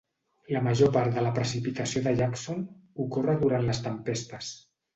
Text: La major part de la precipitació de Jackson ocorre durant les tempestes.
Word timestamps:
La 0.53 0.61
major 0.67 0.89
part 0.95 1.13
de 1.17 1.25
la 1.25 1.33
precipitació 1.35 2.03
de 2.09 2.15
Jackson 2.23 2.65
ocorre 3.07 3.39
durant 3.45 3.69
les 3.71 3.87
tempestes. 3.91 4.53